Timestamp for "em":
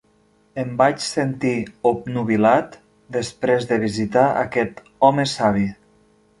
0.61-0.69